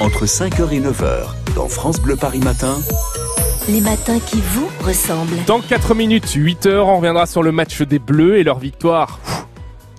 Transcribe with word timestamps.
entre 0.00 0.26
5h 0.26 0.72
et 0.72 0.80
9h, 0.80 1.54
dans 1.56 1.68
France 1.68 2.00
Bleu 2.00 2.14
Paris 2.14 2.38
Matin. 2.38 2.78
Les 3.68 3.80
matins 3.80 4.20
qui 4.20 4.40
vous 4.40 4.68
ressemblent. 4.84 5.36
Dans 5.46 5.60
4 5.60 5.94
minutes, 5.94 6.36
8h, 6.36 6.78
on 6.78 6.96
reviendra 6.98 7.26
sur 7.26 7.42
le 7.42 7.52
match 7.52 7.82
des 7.82 7.98
Bleus 7.98 8.38
et 8.38 8.44
leur 8.44 8.58
victoire. 8.58 9.18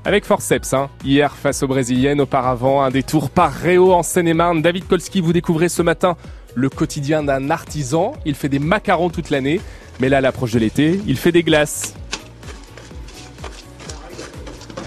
Avec 0.05 0.25
forceps, 0.25 0.73
hein. 0.73 0.89
hier 1.03 1.35
face 1.35 1.63
aux 1.63 1.67
Brésiliennes, 1.67 2.21
auparavant 2.21 2.81
un 2.81 2.89
détour 2.89 3.29
par 3.29 3.51
Réau 3.51 3.93
en 3.93 4.01
Seine-et-Marne. 4.01 4.61
David 4.61 4.87
Kolski, 4.87 5.19
vous 5.19 5.33
découvrez 5.33 5.67
ce 5.67 5.81
matin 5.81 6.15
le 6.55 6.69
quotidien 6.69 7.21
d'un 7.21 7.49
artisan. 7.49 8.13
Il 8.25 8.35
fait 8.35 8.49
des 8.49 8.59
macarons 8.59 9.09
toute 9.09 9.29
l'année, 9.29 9.59
mais 9.99 10.07
là, 10.07 10.19
à 10.19 10.21
l'approche 10.21 10.53
de 10.53 10.59
l'été, 10.59 10.99
il 11.07 11.17
fait 11.17 11.33
des 11.33 11.43
glaces. 11.43 11.93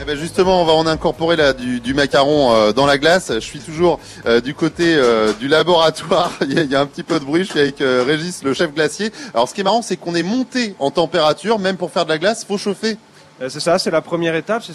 Eh 0.03 0.05
ben 0.05 0.17
justement, 0.17 0.61
on 0.61 0.65
va 0.65 0.73
en 0.73 0.89
incorporer 0.89 1.37
là 1.37 1.53
du, 1.53 1.95
macaron 1.95 2.53
euh, 2.53 2.73
dans 2.73 2.87
la 2.87 2.99
glace. 2.99 3.31
Je 3.33 3.39
suis 3.39 3.61
toujours 3.61 4.01
euh, 4.27 4.41
du 4.41 4.53
côté 4.53 4.97
euh, 4.97 5.33
du 5.35 5.47
laboratoire. 5.47 6.33
il, 6.41 6.69
y 6.69 6.75
a, 6.75 6.81
un 6.81 6.87
petit 6.87 7.05
peu 7.05 7.21
de 7.21 7.25
bruit. 7.25 7.45
Je 7.45 7.51
suis 7.51 7.61
avec 7.61 7.77
Régis, 7.79 8.43
le 8.43 8.53
chef 8.53 8.75
glacier. 8.75 9.13
Alors, 9.33 9.49
ce 9.49 9.55
qui 9.55 9.61
est 9.61 9.65
marrant, 9.65 9.81
c'est 9.81 9.97
qu'on 9.97 10.17
est 10.17 10.25
monté 10.25 10.75
en 10.81 10.91
température, 10.91 11.61
même 11.61 11.77
pour 11.77 11.93
faire 11.93 12.05
de 12.05 12.11
la 12.11 12.19
glace, 12.19 12.45
faut 12.45 12.59
chauffer. 12.59 12.97
C'est 13.49 13.61
ça, 13.61 13.79
c'est 13.79 13.93
la 13.93 14.01
première 14.01 14.35
étape. 14.35 14.65
C'est 14.65 14.75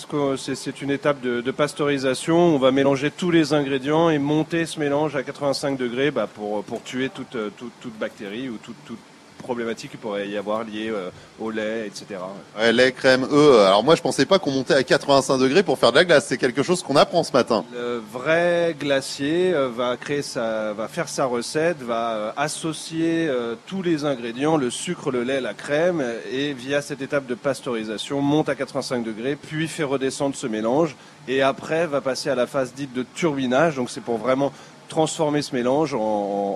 ce 0.55 0.70
une 0.82 0.91
étape 0.91 1.20
de, 1.20 1.52
pasteurisation. 1.52 2.38
On 2.38 2.57
va 2.57 2.71
mélanger 2.71 3.12
tous 3.12 3.30
les 3.30 3.52
ingrédients 3.52 4.09
et 4.09 4.20
monter 4.20 4.66
ce 4.66 4.80
mélange 4.80 5.18
à 5.18 5.23
85 5.23 5.77
degrés 5.77 6.09
bah, 6.09 6.30
pour 6.34 6.63
pour 6.63 6.82
tuer 6.84 7.09
toute 7.09 7.38
toute, 7.57 7.73
toute 7.82 7.99
bactérie 7.99 8.48
ou 8.48 8.57
toute 8.63 8.77
toute 8.85 8.99
problématique 9.38 9.91
qu'il 9.91 10.00
pourrait 10.00 10.27
y 10.27 10.38
avoir 10.38 10.64
liée 10.64 10.90
euh, 10.90 11.09
au 11.40 11.52
lait, 11.52 11.88
etc. 11.88 12.20
Ouais, 12.58 12.72
lait, 12.72 12.91
crème, 12.91 13.23
œufs. 13.32 13.66
Alors 13.66 13.84
moi, 13.84 13.96
je 13.96 14.02
pensais 14.02 14.26
pas 14.26 14.40
qu'on 14.40 14.52
montait 14.52 14.73
à 14.73 14.84
85 14.84 15.38
degrés 15.38 15.63
pour 15.63 15.77
faire 15.77 15.91
de 15.91 15.98
la 15.98 16.05
glace. 16.05 16.26
C'est 16.27 16.38
quelque 16.38 16.63
chose 16.63 16.84
qu'on 16.84 16.96
apprend 16.96 17.23
ce 17.23 17.32
matin. 17.32 17.63
Le 17.73 18.02
vrai 18.12 18.76
glacier 18.80 19.54
euh, 19.54 19.70
va 19.70 19.98
créer 19.98 20.22
sa, 20.22 20.73
va 20.73 20.88
faire 20.88 21.10
sa 21.10 21.26
recette, 21.26 21.82
va 21.82 22.12
euh, 22.12 22.32
associer 22.38 23.27
euh, 23.27 23.55
tous 23.66 23.82
les 23.82 24.05
ingrédients, 24.05 24.57
le 24.57 24.70
sucre, 24.70 25.12
le 25.12 25.24
lait, 25.24 25.41
la 25.41 25.54
crème, 25.54 26.04
et 26.32 26.54
via 26.54 26.82
cette 26.82 27.01
étape 27.01 27.26
de 27.26 27.35
pasteurisation, 27.35 28.22
monte 28.22 28.49
à 28.49 28.55
85 28.55 29.04
degrés, 29.04 29.35
puis 29.35 29.68
fait 29.68 29.84
redescendre 29.84 30.35
ce 30.35 30.48
mélange, 30.48 30.96
et 31.27 31.41
après 31.41 31.88
va 31.88 32.01
passer 32.01 32.29
à 32.29 32.35
la 32.35 32.48
phase 32.48 32.74
dite 32.74 32.94
de 32.94 33.05
turbinage. 33.16 33.76
Donc 33.76 33.90
c'est 33.90 34.01
pour 34.01 34.18
vraiment 34.18 34.51
transformer 34.88 35.41
ce 35.41 35.55
mélange 35.55 35.93
en, 35.93 35.99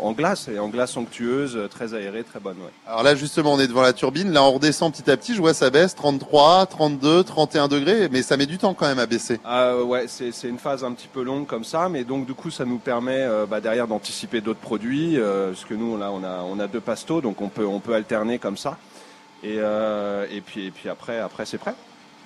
en 0.03 0.11
glace, 0.13 0.47
et 0.47 0.59
en 0.59 0.67
glace 0.69 0.95
onctueuse, 0.97 1.55
euh, 1.55 1.67
très 1.67 1.93
aérée, 1.93 2.23
très 2.23 2.39
bonne. 2.39 2.57
ouais. 2.57 2.71
Alors 2.87 3.03
là, 3.03 3.15
justement, 3.15 3.53
on 3.53 3.59
est 3.59 3.67
devant 3.67 3.81
la 3.81 3.93
turbine. 3.93 4.31
Là, 4.31 4.43
on 4.43 4.51
redescend 4.53 4.91
petit 4.93 5.09
à 5.09 5.17
petit. 5.17 5.35
Je 5.35 5.41
vois 5.41 5.53
ça 5.53 5.69
baisse 5.69 5.95
33, 5.95 6.65
32, 6.67 7.23
31 7.23 7.67
degrés, 7.67 8.09
mais 8.11 8.21
ça 8.21 8.37
met 8.37 8.45
du 8.45 8.57
temps 8.57 8.73
quand 8.73 8.87
même 8.87 8.99
à 8.99 9.05
baisser. 9.05 9.39
Ah 9.45 9.77
ouais, 9.77 10.05
c'est 10.07 10.31
c'est 10.31 10.47
une 10.47 10.57
phase 10.59 10.83
un 10.83 10.91
petit 10.91 11.07
peu 11.07 11.23
longue 11.23 11.45
comme 11.45 11.63
ça, 11.63 11.89
mais 11.89 12.03
donc 12.03 12.25
du 12.25 12.33
coup 12.33 12.49
ça 12.51 12.65
nous 12.65 12.77
permet 12.77 13.21
euh, 13.21 13.45
bah, 13.45 13.61
derrière 13.61 13.87
d'anticiper 13.87 14.41
d'autres 14.41 14.59
produits, 14.59 15.17
euh, 15.17 15.51
parce 15.51 15.65
que 15.65 15.73
nous 15.73 15.97
là 15.97 16.11
on 16.11 16.23
a 16.23 16.43
on 16.43 16.59
a 16.59 16.67
deux 16.67 16.79
pastos, 16.81 17.21
donc 17.21 17.41
on 17.41 17.49
peut 17.49 17.65
on 17.65 17.79
peut 17.79 17.93
alterner 17.93 18.39
comme 18.39 18.57
ça, 18.57 18.77
et 19.43 19.57
euh, 19.59 20.25
et 20.31 20.41
puis 20.41 20.67
et 20.67 20.71
puis 20.71 20.89
après 20.89 21.19
après 21.19 21.45
c'est 21.45 21.57
prêt. 21.57 21.75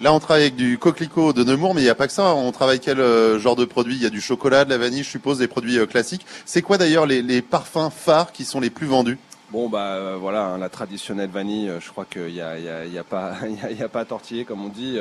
Là, 0.01 0.13
on 0.13 0.19
travaille 0.19 0.43
avec 0.43 0.57
du 0.57 0.77
coquelicot 0.77 1.31
de 1.31 1.45
Nemours, 1.45 1.73
mais 1.73 1.79
il 1.79 1.85
n'y 1.85 1.89
a 1.89 1.95
pas 1.95 2.07
que 2.07 2.13
ça. 2.13 2.35
On 2.35 2.51
travaille 2.51 2.81
quel 2.81 2.99
euh, 2.99 3.39
genre 3.39 3.55
de 3.55 3.63
produits? 3.63 3.95
Il 3.95 4.03
y 4.03 4.05
a 4.05 4.09
du 4.09 4.19
chocolat, 4.19 4.65
de 4.65 4.69
la 4.69 4.77
vanille, 4.77 5.03
je 5.03 5.09
suppose, 5.09 5.37
des 5.37 5.47
produits 5.47 5.79
euh, 5.79 5.85
classiques. 5.85 6.25
C'est 6.45 6.61
quoi 6.61 6.77
d'ailleurs 6.77 7.05
les 7.05 7.41
parfums 7.41 7.89
phares 7.95 8.33
qui 8.33 8.43
sont 8.43 8.59
les 8.59 8.69
plus 8.69 8.87
vendus? 8.87 9.17
Bon 9.51 9.69
bah 9.69 9.93
euh, 9.93 10.17
voilà, 10.19 10.45
hein, 10.45 10.57
la 10.57 10.69
traditionnelle 10.69 11.29
vanille, 11.29 11.69
euh, 11.69 11.79
je 11.79 11.91
crois 11.91 12.05
qu'il 12.05 12.31
y 12.31 12.41
a, 12.41 12.57
y, 12.57 12.67
a, 12.67 12.83
il 12.85 12.91
y 12.91 12.97
a 12.97 13.03
pas 13.03 13.35
y 13.79 13.83
a, 13.83 13.87
pas 13.87 13.99
à 13.99 14.05
tortiller 14.05 14.43
comme 14.43 14.65
on 14.65 14.69
dit. 14.69 14.97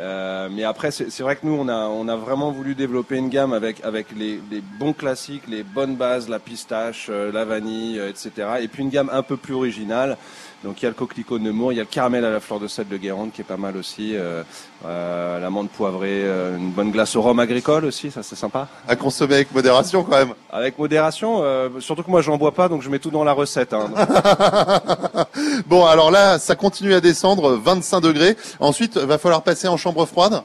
euh, 0.00 0.48
mais 0.50 0.64
après 0.64 0.90
c'est 0.90 1.20
vrai 1.20 1.36
que 1.36 1.46
nous 1.46 1.52
on 1.52 1.68
a 1.68 1.86
on 1.86 2.08
a 2.08 2.16
vraiment 2.16 2.50
voulu 2.50 2.74
développer 2.74 3.16
une 3.16 3.28
gamme 3.28 3.52
avec 3.52 3.84
avec 3.84 4.08
les, 4.10 4.40
les 4.50 4.60
bons 4.60 4.92
classiques, 4.92 5.44
les 5.46 5.62
bonnes 5.62 5.94
bases, 5.94 6.28
la 6.28 6.40
pistache, 6.40 7.08
la 7.08 7.44
vanille, 7.44 7.98
etc. 7.98 8.30
Et 8.60 8.66
puis 8.66 8.82
une 8.82 8.90
gamme 8.90 9.10
un 9.12 9.22
peu 9.22 9.36
plus 9.36 9.54
originale. 9.54 10.18
Donc 10.64 10.82
il 10.82 10.84
y 10.84 10.86
a 10.86 10.88
le 10.88 10.94
coquelicot 10.94 11.38
de 11.38 11.44
Nemours, 11.44 11.72
il 11.72 11.76
y 11.76 11.80
a 11.80 11.84
le 11.84 11.88
caramel 11.88 12.24
à 12.24 12.30
la 12.30 12.40
fleur 12.40 12.58
de 12.58 12.66
sel 12.66 12.88
de 12.88 12.96
Guérande 12.96 13.30
qui 13.30 13.42
est 13.42 13.44
pas 13.44 13.58
mal 13.58 13.76
aussi, 13.76 14.16
euh, 14.16 14.42
euh, 14.84 15.38
l'amande 15.38 15.68
poivrée, 15.68 16.22
euh, 16.24 16.56
une 16.56 16.70
bonne 16.70 16.90
glace 16.90 17.14
au 17.14 17.22
rhum 17.22 17.38
agricole 17.38 17.84
aussi, 17.84 18.10
ça 18.10 18.22
c'est 18.22 18.36
sympa. 18.36 18.66
À 18.88 18.96
consommer 18.96 19.34
avec 19.34 19.54
modération 19.54 20.02
quand 20.02 20.16
même. 20.16 20.34
Avec 20.50 20.78
modération, 20.78 21.42
surtout 21.80 22.02
que 22.02 22.10
moi 22.10 22.22
j'en 22.22 22.36
bois 22.38 22.52
pas 22.52 22.68
donc 22.68 22.82
je 22.82 22.88
mets 22.88 22.98
tout 22.98 23.10
dans 23.10 23.22
la 23.22 23.32
recette. 23.32 23.74
Bon, 25.66 25.84
alors 25.84 26.10
là, 26.10 26.38
ça 26.38 26.54
continue 26.54 26.94
à 26.94 27.00
descendre, 27.00 27.56
25 27.56 28.00
degrés. 28.00 28.36
Ensuite, 28.60 28.96
va 28.96 29.18
falloir 29.18 29.42
passer 29.42 29.68
en 29.68 29.76
chambre 29.76 30.06
froide. 30.06 30.42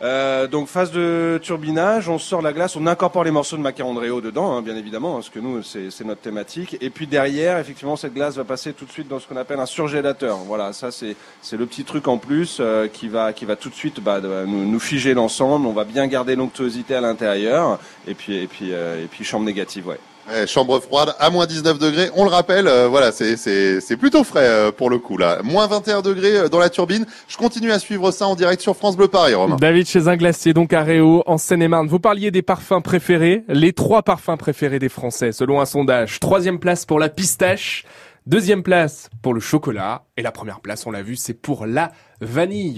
Euh, 0.00 0.46
donc 0.46 0.68
phase 0.68 0.92
de 0.92 1.40
turbinage, 1.42 2.08
on 2.08 2.18
sort 2.20 2.40
la 2.40 2.52
glace, 2.52 2.76
on 2.76 2.86
incorpore 2.86 3.24
les 3.24 3.32
morceaux 3.32 3.56
de 3.56 3.62
macaron 3.62 3.94
de 3.94 3.98
Réau 4.00 4.20
dedans, 4.20 4.52
hein, 4.56 4.62
bien 4.62 4.76
évidemment, 4.76 5.14
hein, 5.14 5.16
parce 5.16 5.28
que 5.28 5.40
nous 5.40 5.62
c'est 5.64 5.90
c'est 5.90 6.04
notre 6.04 6.20
thématique. 6.20 6.76
Et 6.80 6.88
puis 6.88 7.08
derrière, 7.08 7.58
effectivement, 7.58 7.96
cette 7.96 8.14
glace 8.14 8.36
va 8.36 8.44
passer 8.44 8.72
tout 8.74 8.84
de 8.84 8.92
suite 8.92 9.08
dans 9.08 9.18
ce 9.18 9.26
qu'on 9.26 9.36
appelle 9.36 9.58
un 9.58 9.66
surgélateur. 9.66 10.36
Voilà, 10.46 10.72
ça 10.72 10.92
c'est 10.92 11.16
c'est 11.42 11.56
le 11.56 11.66
petit 11.66 11.82
truc 11.82 12.06
en 12.06 12.18
plus 12.18 12.58
euh, 12.60 12.86
qui 12.86 13.08
va 13.08 13.32
qui 13.32 13.44
va 13.44 13.56
tout 13.56 13.70
de 13.70 13.74
suite 13.74 14.00
bah, 14.00 14.20
de- 14.20 14.44
nous, 14.46 14.70
nous 14.70 14.80
figer 14.80 15.14
l'ensemble. 15.14 15.66
On 15.66 15.72
va 15.72 15.84
bien 15.84 16.06
garder 16.06 16.36
l'onctuosité 16.36 16.94
à 16.94 17.00
l'intérieur. 17.00 17.80
Et 18.06 18.14
puis 18.14 18.36
et 18.36 18.46
puis 18.46 18.72
euh, 18.72 19.02
et 19.02 19.06
puis 19.08 19.24
chambre 19.24 19.46
négative, 19.46 19.88
ouais. 19.88 19.98
Ouais, 20.30 20.46
chambre 20.46 20.78
froide 20.78 21.14
à 21.18 21.30
moins 21.30 21.46
19 21.46 21.78
degrés. 21.78 22.10
On 22.14 22.22
le 22.24 22.28
rappelle, 22.30 22.68
euh, 22.68 22.86
voilà, 22.86 23.12
c'est 23.12 23.38
c'est 23.38 23.80
c'est 23.80 23.96
plutôt 23.96 24.24
frais 24.24 24.44
euh, 24.46 24.70
pour 24.70 24.90
le 24.90 24.98
coup 24.98 25.16
là. 25.16 25.38
Moins 25.42 25.66
21 25.66 26.02
degrés 26.02 26.50
dans 26.50 26.58
la 26.58 26.68
turbine. 26.68 27.06
Je 27.28 27.38
continue 27.38 27.72
à 27.72 27.78
suivre 27.78 28.10
ça 28.10 28.26
en 28.26 28.34
direct 28.34 28.60
sur 28.60 28.76
France 28.76 28.94
Bleu 28.94 29.08
Paris, 29.08 29.32
Romain. 29.32 29.56
David 29.58 29.87
chez 29.88 30.06
un 30.06 30.16
glacier, 30.16 30.52
donc 30.52 30.74
à 30.74 30.82
Réau, 30.82 31.22
en 31.24 31.38
Seine-et-Marne. 31.38 31.88
Vous 31.88 31.98
parliez 31.98 32.30
des 32.30 32.42
parfums 32.42 32.82
préférés, 32.84 33.44
les 33.48 33.72
trois 33.72 34.02
parfums 34.02 34.36
préférés 34.38 34.78
des 34.78 34.90
Français, 34.90 35.32
selon 35.32 35.62
un 35.62 35.64
sondage. 35.64 36.20
Troisième 36.20 36.58
place 36.58 36.84
pour 36.84 36.98
la 36.98 37.08
pistache, 37.08 37.86
deuxième 38.26 38.62
place 38.62 39.08
pour 39.22 39.32
le 39.32 39.40
chocolat, 39.40 40.04
et 40.18 40.22
la 40.22 40.30
première 40.30 40.60
place, 40.60 40.86
on 40.86 40.90
l'a 40.90 41.02
vu, 41.02 41.16
c'est 41.16 41.32
pour 41.32 41.64
la 41.64 41.92
vanille. 42.20 42.76